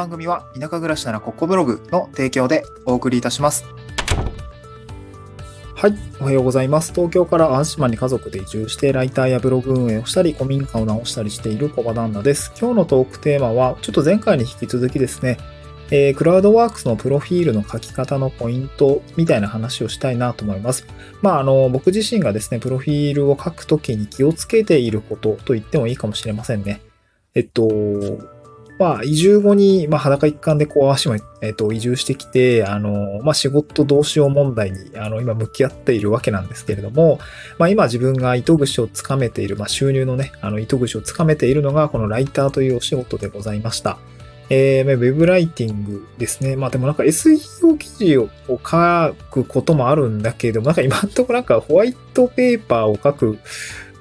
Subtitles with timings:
[0.00, 3.66] 番組は田舎暮らしならここブログの提供でお送りいたします。
[5.74, 5.94] はい。
[6.22, 6.94] おはようございます。
[6.94, 12.50] 東京から淡島に家族で移住して、ライターやブログ運営をしたり、古民家を直したりしている小場旦那です。
[12.58, 15.36] 今日のトークテーマは、ちょっと前回に引き続きですね、
[15.90, 20.86] えー、クラウドワークスのプロフィールの書き方のポイントみたいな話をしたいなと思います。
[21.20, 26.80] まあ、あの、僕自身がですね、プロフィールを書くときに気をつけていることと言ってもいいかもしれませんね。
[27.34, 27.68] えっと、
[28.80, 37.18] まあ、移住後に、まあ、裸一貫でこう、足も、えっ、と、移住してきて、あの、まあ、仕事どうしよう問題に、あの、今向き合っているわけなんですけれども、
[37.58, 43.98] まあ、今自分が糸口をつかめている、まあ、収入のね、あの、糸口をつかめているのが、このライターというお仕事でございました。
[44.48, 46.56] えー、ウェブライティングですね。
[46.56, 53.38] まあでもなんか SEO 記事を書くこともあるんだけれど、なんか今んとこなんかホワイトペーパーを書く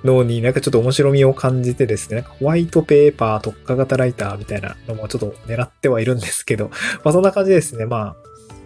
[0.03, 6.69] のになんかちょっと面白みを感じてですね、なんかホワイトペーパー特化型ライターみたいなのもちょっと狙ってはいるんですけど、
[7.03, 7.85] まあそんな感じですね。
[7.85, 8.15] まあ、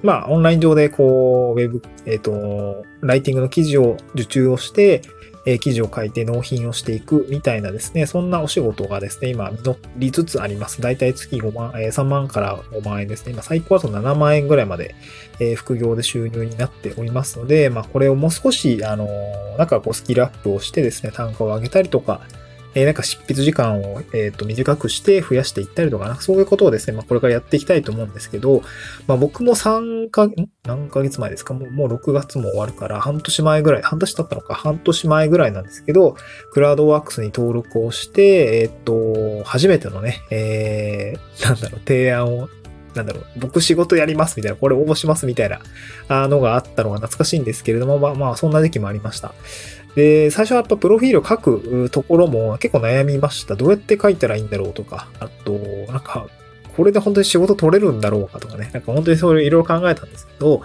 [0.03, 5.01] まあオンライン上でこう、ウェブ、えっ、ー、と、ライティングの記事を受注をして、
[5.45, 10.81] え記事を書いて納品をしていくみたいなですね、そんなお仕事がですね、今、実りつつあります。
[10.81, 13.33] だいたい月5万、え、3万から5万円ですね。
[13.33, 14.95] 今、最高だと7万円ぐらいまで、
[15.39, 19.07] え、副業で収入になっておりますので、まあ、これをもう少し、あの、
[19.57, 22.21] なんかこう、スキルアップをしてですね、単価を上げたりとか、
[22.75, 28.63] えー、なんか執筆時間を、えー、と短くして増やしていったりとか、そういうことをですね、まあ、これからやっていきたいと思うんですけど、
[29.07, 30.29] まあ、僕も3か、
[30.65, 31.53] 何ヶ月前ですか？
[31.53, 36.15] もうもう6月も終わるから、半年前ぐらい、半年経ったのか、半年前ぐらいなんですけど、
[36.51, 42.49] クラウドワークスに登録をして、えっ、ー、と、初めてのね、えー、なんだろう、提案を
[42.95, 49.33] なんだろう、僕仕事やりますみたいな、これ応募しますみたいなのがあったのが懐かしいんですけれども、まあまあ、そんな時期もありました。
[49.95, 53.55] で、最初はやっぱプロフィールを書くところも結構悩みました。
[53.55, 55.53] どうやって書いたらいいんだろうとか、あと、
[55.91, 56.27] なんか、
[56.75, 60.61] これで本当に仕事取れるんだろうかとかね、なんか本当にそういういろいろ考えたんですけど、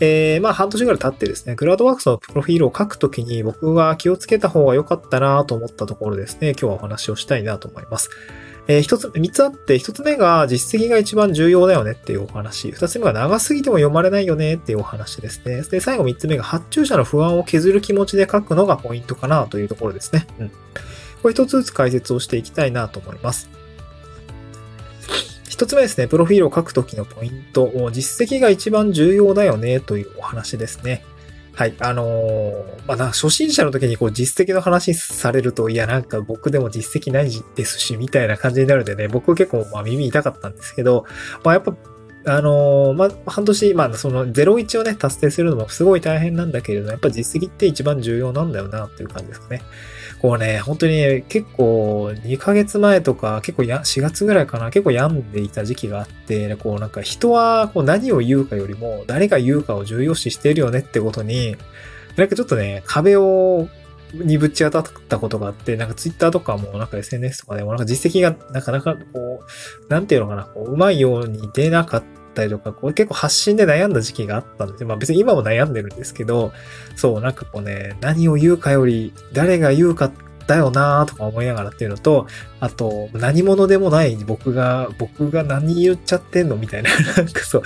[0.00, 8.10] えー、まあ半年ぐらい経ってですね、クラウドワークスのプロフィールを書くときに僕が気をつけた方が良かったなと思ったところですね、今日はお話をしたいなと思います。
[8.68, 12.72] えー、一つ、三つあって、一つ目が実績が一番重要だよねっていうお話。
[12.72, 15.62] 二つ目が長すぎても読まれないよねっていうお話ですね。
[15.62, 20.26] で、最後三つ目が発注者の不安を削る気持ちで書くのがポイントかなというところですね。
[20.40, 20.48] うん。
[21.22, 23.48] これ一つずつ解説をしていきたいなと思います。
[25.48, 27.70] 一つ目ですね、プロフィールを書くときのポイント。
[27.92, 31.04] 実績が一番重要だよねというお話ですね。
[31.56, 31.74] はい。
[31.80, 41.06] あのー、まあ、初心者の時にこう実績の話されると、いや、なんか僕でも実績ないですし、みたいな感じになるんでね、僕結構まあ耳痛かったんですけど、
[41.44, 41.74] まあ、やっぱ、
[42.26, 49.62] あのー、まあ、半年、まあ、その01をね、達成するのもすごい大変なんだけれども、やっぱ実績って一番重要なんだよな、っていう感じですかね。
[50.20, 61.56] こうね、本当に、結構2ヶ月前とか、結構や、4月ぐらいかな、結構病んでいた時期があって、こうなんか人はこう何を言うかよりも、誰が言うかを重要視しているよねってことに、
[62.16, 63.68] なんかちょっとね、壁を
[64.14, 74.88] にぶち当たったことがあって、なんかツイッターとかもなんか SNS とかでもなんか実績がなかなかこう、なんていうのかな、こう、うまいように出なかったったりとか、こう結構発信で悩んだ時期があったんですよ。
[74.88, 76.52] まあ別に今も悩んでるんですけど、
[76.94, 80.12] そう、なんかこうね、何を言うかより、誰が言うか
[80.46, 82.26] だよなーとか思いながらっていうのと、
[82.60, 86.56] あと、何者でもない僕が、僕が何言っちゃってんの？
[86.56, 87.62] みたいな、 なんかそう、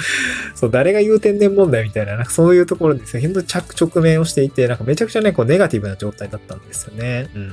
[0.55, 3.23] そう、誰が言う天然問題みたいな、なんかそういうところですよ。
[3.23, 7.29] 本当着直面をしていて、なんかめちゃくちゃね、こうネガティブな状態だったんですよね。
[7.35, 7.53] うん。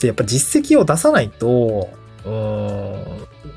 [0.00, 1.90] で、やっぱ実績を出さないと、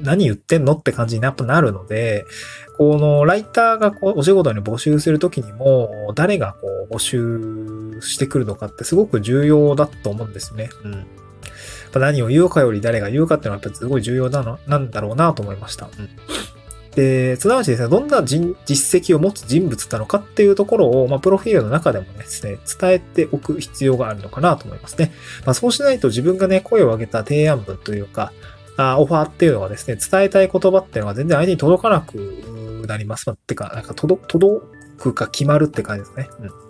[0.01, 2.25] 何言ってんのって感じになるので、
[2.77, 10.69] このライターがこうお仕事に募集するときにも、誰がこう募集してくるのかってすごく重要だと思うんですね。
[10.83, 11.05] うん。
[11.95, 15.87] 何を言うかより誰が言うかっていうのはやっぱすごい重要なの、なんだろうなと思いました。
[15.97, 16.09] うん。
[16.97, 25.11] で、すなわちですね、どんな実績を持つ人物なのかっていうところを、まあ、プロフィールの中でもですね、伝えておく必要があるのかなと思いますね。
[25.45, 28.33] まあ、そうしないと自分がね、声を上げた提案文というか、
[28.77, 33.29] あオファーっていうのはですね、伝えたい言葉っていうのが全然相手に届かなくなります。
[33.29, 34.65] ってか、なんか届、届
[34.97, 36.29] くか決まるって感じですね。
[36.39, 36.67] うん。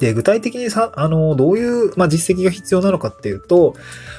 [0.00, 3.74] で、具体的にさ、あの、どういう、まあ、実績が必要なのかっていうと、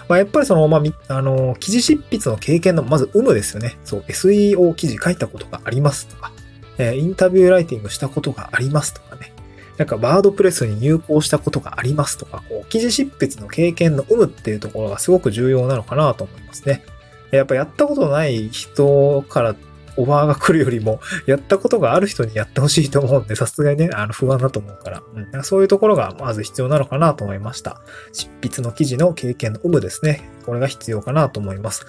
[0.08, 3.80] まあ、やっぱりその、まあ、あの、記事執筆の経験の、まず、有無ですよね。
[3.84, 6.32] そう、SEO 記事書いたことがありますとか、
[6.78, 9.34] えー、インタビューライティングしたことがありますとかね。
[9.82, 16.84] なんかワードプレスに入稿したことがありますとか、こう、記事執筆の経験の有無っていうところがすごく重要なのかなと思いますね。
[17.32, 19.56] やっぱやったことない人から
[19.98, 25.02] オファーが来るよりも、 やったことがある人にやってほしいと思うんで、さすがにね、あの不安だと思うから、
[25.34, 27.82] うん、そういうところがまず必要なのかなと思いました。
[28.14, 30.30] 執筆の記事の経験の有無ですね。
[30.46, 31.88] これが必要かなと思います。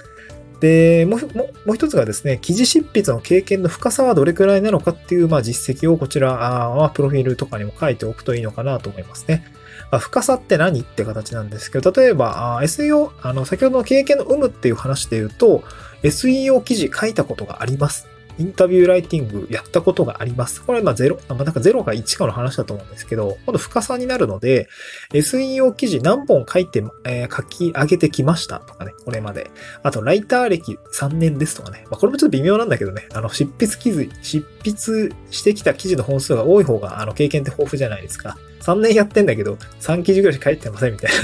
[0.62, 1.20] で、もう、
[1.66, 9.44] もう一つがですね、記事執筆の経験の深さはどれくらいなのかっていう、まあ、実績をこちらは、プロフィールとかにも書いておくといいのかなと思いますね。
[9.90, 15.64] まあ、深さって何って形なんですけど、例えば、SEO、あの、先ほどの経験の有無っていう話で言うと、
[16.04, 18.06] SEO 記事書いたことがあります。
[18.38, 20.62] インタビューライティングやったことがあります。
[20.62, 24.69] これまあ0、まあ、なんか0か1かの話だと思うんですけど、今度深さになるので、
[25.12, 29.50] SEO 記事何本書いて、えー、書き上げてきましたとかね、これまで。
[29.82, 31.84] あと、ライター歴3年ですとかね。
[31.90, 38.37] まあ、これもちょっと微妙なんだけどね、あの、執筆記事、執筆してきた記事の本数が多い方が、あの、経験って豊富じゃないですか。
[38.62, 41.19] 3年やってんだけど、3記事ぐらいしか書いてませんみたいな。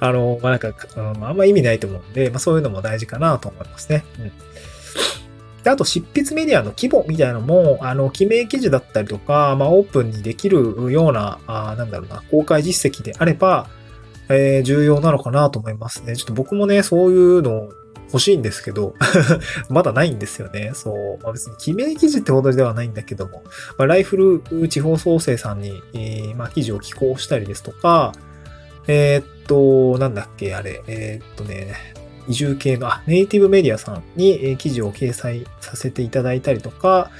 [0.06, 4.04] あの、まあ、なんか、うん、あんま意味ないと思うんで、まあ、そういうのも大事かなと思いますね。
[4.18, 4.32] うん。
[5.66, 13.66] で、あと執筆メディアの規模みたいなのも、あの、記名記事だったりとか、まあ、オープンにできるような、あなんだろうな、公開実績であれば、
[14.28, 16.14] えー、重要なのかなと思いますね。
[16.14, 17.68] ちょっと僕もね、そういうの
[18.12, 18.94] 欲しいんですけど
[19.68, 20.70] まだないんですよね。
[20.72, 21.24] そう。
[21.24, 23.42] まあ、別に記名記事ってほどではないんだけども、
[23.76, 28.12] まあ、ライフル地方創生さんに、えー、まあ、記事を寄稿したりですとか、
[28.86, 31.74] えー、っと、なんだっけ、あれ、えー、っとね、
[32.28, 37.10] 移住系の、あ、ネイティブメディアさんに記事を掲載させていただいたりとか、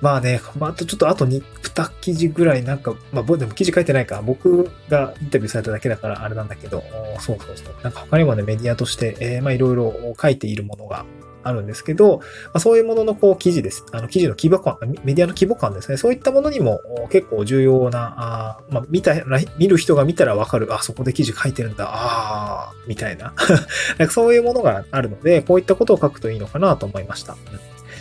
[0.00, 6.82] まあね、まあ、あとちょっとあと2、2記事ぐらいなんか、まあ、でも記事書いてないから、僕がインタビューされただけだからあれなんだけど、
[7.18, 7.74] そうそうそう。
[7.82, 11.06] なんか他にもね、メディアとして、えー、まあいろいろ書いているものが
[11.46, 13.84] あるんですけど、まあ、そういうもののこう記事です。
[13.92, 15.96] あの記事の規模感、メディアの規模感ですね。
[15.96, 20.72] そういったものにも結構重要な、あまあ、見たら、見る人が見たらわかる。
[20.74, 21.86] あ、そこで記事書いてるんだ。
[21.88, 23.32] ああ、みたいな。
[23.98, 27.36] なんかそういうものがあるので、こういったことを書くといいのかなと思いました。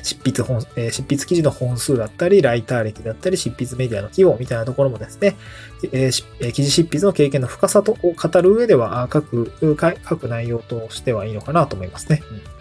[0.05, 5.35] 執筆本、え、執筆記事の本数だったり、ライター歴だったり、執筆メディアの規模みたいなところもですね、
[5.91, 9.51] えー、記事執筆の経験の深さとを語る上では、書く、
[10.07, 12.21] 書く内容としてはいいのかなと思いますね。
[12.31, 12.54] うん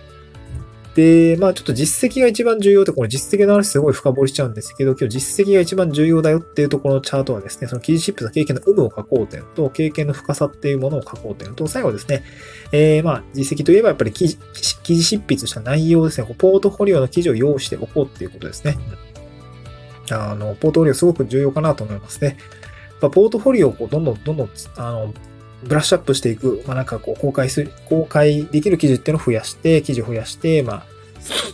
[0.94, 12.23] で、まあちょっと実績が一番重要って、これ実績の話すごい深掘りしちゃうんですけど、今日実績が一番重要だよっていうところのチャートはですね、その記事シップの経験の有無を書こうというのと、経験の深さっていうものを書こうというのと、最後ですね、
[12.70, 14.38] えー、まあ実績といえばやっぱり記事
[14.82, 18.79] 記事執筆した内容ですね、ポートフォリオの記事を用意しておこうっていうことですね。
[20.11, 22.37] あの、ポートフォリオすごく重要かなと思いますね。
[23.00, 25.14] まあ、ポートフォリオをこうどんどんどんどん、あの、
[25.62, 30.86] ブラッシュアップしていく、まあ、なんかこう、公開する、公開できる記事っていうのを増やして、記事を増やして、まあ、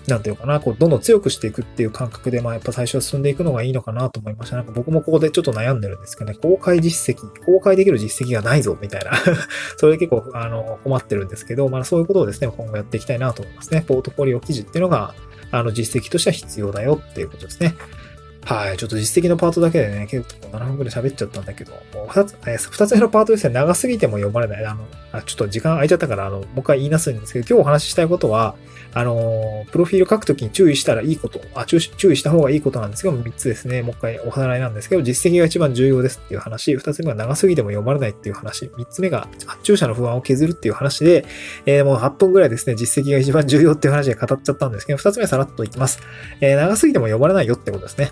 [0.09, 4.57] なんていうかな、こう、どんどん強くしていくっていう感覚で、まあ、やっぱ最初は進んでいくのがいいのかなと思いました。
[4.57, 9.13] なんか僕もここでちょっと悩んでるんですけどね、公開実績、公開できる実績がないぞ、みたいな
[9.79, 13.85] それで結構、あの、困ってるんですけど、まあ、そういうことをですね、今後やっていきたいなと思いますね。
[13.87, 15.15] ポートフォリオ記事っていうのが、
[15.53, 17.75] あの、実績としては必要だよっていうことですね。
[18.45, 18.77] はい。
[18.79, 24.65] ちょっと実績のパートだけでね、結構7分くらい喋っちゃったんだけど、もう2つ、え2つ目のパートですね、長すぎても読まれない。
[24.65, 28.55] あの、あちょっと時間空いちゃったから、あの、もう一回言いなすんですけど、今日お話ししたいことは、
[28.93, 41.25] あの、プロフィール書くときに注意したらいいこと、あ注、注意した方がいいことなんですけど、3つですね、もう一回おさらいなんですけど、実績が一番重要ですっていう話、2つ目が長すぎても読まれないっていう話、3つ目が発注者の不安を削るっていう話で、
[41.67, 46.01] えー、もう8分くらいですね、実績が一番重要っていう話で語っちゃったんですけど、2つ目さらっといきます。
[46.41, 48.11] えー、長すぎても読まれないよってことですね。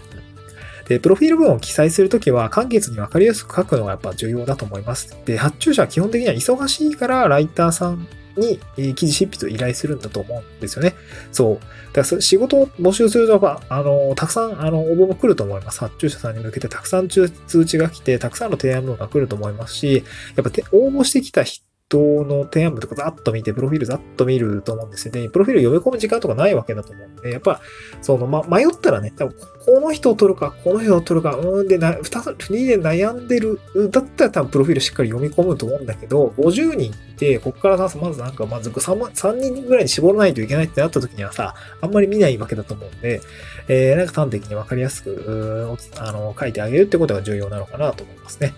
[0.88, 5.16] で、プロフィール文を記載するときは、簡潔にわかりやすく書くのがやっぱ重要だと思います。
[5.24, 8.06] で、発注者は基本的には忙しいから、ライターさん
[8.36, 8.58] に
[8.94, 10.94] 記事執筆を依頼するんだと思うんですよね。
[11.32, 11.54] そう。
[11.92, 15.80] だから仕事を募集すると、あの、たくさん、あの、応募も来ると思います。
[15.80, 17.30] 発注者さんに向けてたくさん通
[17.66, 20.04] 知が来て、たくさんの提案文が来ると思いますし、
[20.36, 25.28] やっぱ応募してきた人人の提案文とかざっと見て、プロフィールざっと見ると思うんですよね。
[25.30, 27.60] プロフィール読み込む時間とかないわけだと思うんで、やっぱ、
[28.02, 33.58] その、ま、迷ったらね、多分、この人を取るか、この人を取るか、うんでな、二つ、二で悩んでる、
[33.90, 43.22] だったら多分プロフィールしっかり読み込むと思うんだけど、50人いて、こっからさ、まずなんか、まず 3, 3人ぐらいに絞らないといけないってなった時にはさ、あんまり見ないわけだと思うんで、
[43.68, 48.52] えー、なんか端的にわかりやすく、あの、書いてあげるってことが重要なのかなと思いますね。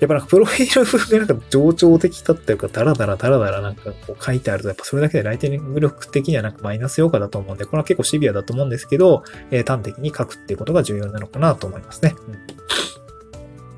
[0.00, 12.14] やっぱなんかプロフィール風がなんか情緒的だったいうか、ダラダラダラダラなんかこう書いてあると、やっぱそれだけでライティング力的にはなんかマイナス評価だと思うんで、これは結構シビアだと思うんですけど、えー、端的に書くっていうことが重要なのかなと思いますね。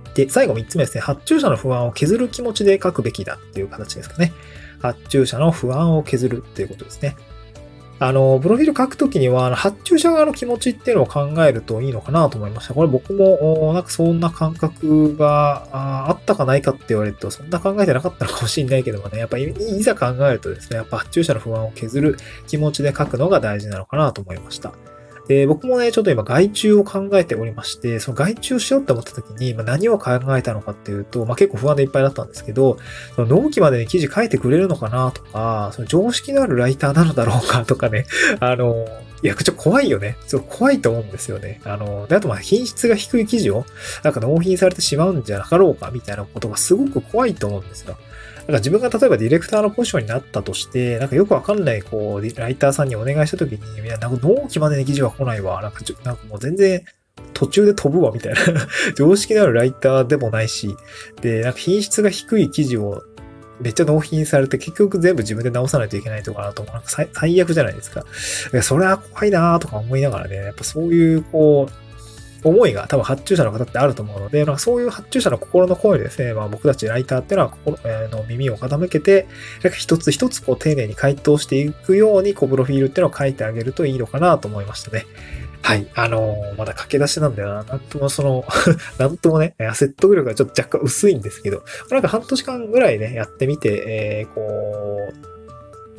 [0.06, 1.00] うん、で、最後3つ目ですね。
[1.00, 4.32] 発注者の不安を削る気持ちで書くべきだっていう形ですかね。
[4.82, 7.16] 発注者の不安を削るっていうことですね。
[8.02, 12.72] あの、プロフィール書くときには、発注者側の気持ちっていうのを考えるといいのかなと思いました。
[12.72, 15.68] これ僕も、なんかそんな感覚が
[16.08, 22.16] あったかないかって言われると、そんな考えてなかったのかもしれないけどもね、やっぱりいざ考えるとですね、やっぱ発注者の不安を削る
[22.46, 24.72] 気持ちで書くのが大事なのかなと思いました。
[25.28, 32.78] で、僕もね、ちょっと今外注を考えておりまして、その外注しようって思った時に、まあ、何を考えたのかっていうと、まあ、結構不安でいっぱいだったんですけど、
[33.16, 38.06] その納期までに記事書いてくれるのかなとか、その常識のあるライターなのだろうかとかね、
[38.40, 38.86] あの、
[39.22, 40.16] いや、ちょっと怖いよね。
[40.26, 41.60] そう、怖いと思うんですよね。
[41.64, 43.66] あの、で、あとまあ品質が低い記事を、
[44.02, 47.98] なんか納品されてしまうんじゃなかろうか、みたいなことがすごく怖いと思うんですよ。
[48.38, 55.60] なんか自分が例えばディレクターのポジションになったとして、なんかよくわかんない、こう、ライターさんにお願いしたときに、いや、なんか納期までに記事は来ないわ。
[55.62, 56.82] なんかちょ、なんかもう全然、
[57.34, 58.40] 途中で飛ぶわ、みたいな
[58.96, 60.74] 常識のあるライターでもないし、
[61.20, 63.02] で、なんか品質が低い記事を
[63.60, 66.64] めっちゃ納品されて結局全部自分で直さないといけないとかなと。
[66.64, 68.04] なんか最悪じゃないですか。
[68.52, 71.72] いや、それは怖いなとか思いながらね、やっぱそういう、こう、
[72.42, 79.28] 思いが多分発注者の方ってあると思うので、まあ、そういう発注者の心の声ですね、まあ、僕たちライターっていうのは心、えー、の耳を傾けて、
[79.62, 85.06] なんか一つ一つこう丁寧に回答していくように、こう、プロフィールっていうのを書いてあげるといいのかなと思いましたね。
[85.62, 85.86] はい。
[85.94, 87.62] あのー、まだ駆け出しなんだよな。
[87.64, 88.44] なんともその
[88.98, 94.89] なんともね、説得力がちょっと若干薄いんですけど、なんか半年間ぐらいね、やってみて、えー、こう、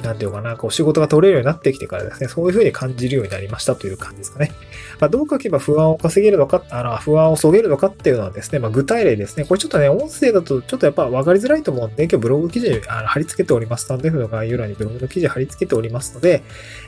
[0.01, 4.51] なんていうかな、こう仕事が取れるようになってきてからですね、そういう風に感じるようになりましたという感じですかね。
[4.99, 9.45] まあ、どう書けば不安を稼げるのか、あの、不安をそげるのかっていうのはですね、まあ、具体例ですね。
[9.45, 13.85] これちょっとね、音声だとちょっとやっぱ分かりづらいと思うんで、今日ブログ記事あの貼り付けております。
[13.85, 16.43] スタンド F の概要欄にブログの記事貼り付けておりますので、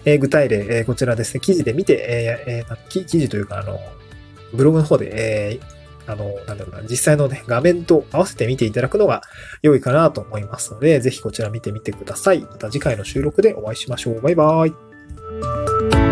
[0.05, 1.93] えー、具体例、えー、こちらですね、記事で見て、
[2.45, 3.79] えーえー、記事というか、あの、
[4.53, 5.72] ブログの方で、えー、
[6.07, 9.21] あの、なんだろうな、実際のね、画面と合わせて見ていただくのが
[9.61, 12.41] 良いかなと思いますので、ぜひこちら見てみてください。
[12.41, 14.21] また次回の収録でお会いしましょう。
[14.21, 16.02] バイバーイ。